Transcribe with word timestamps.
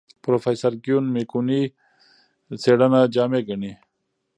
پروفیسر 0.23 0.73
کیون 0.83 1.05
میکونوی 1.13 1.63
څېړنه 2.63 2.99
جامع 3.13 3.41
ګڼي. 3.47 3.71